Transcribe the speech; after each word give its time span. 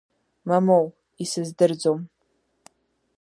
Мамоу, 0.47 0.85
исыздырӡом! 1.23 1.99